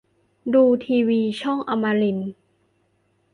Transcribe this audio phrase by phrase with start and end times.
[0.53, 2.31] ดูทีวีช่องอมรินทร์